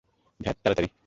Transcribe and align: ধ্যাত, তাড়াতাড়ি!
ধ্যাত, 0.39 0.57
তাড়াতাড়ি! 0.63 0.89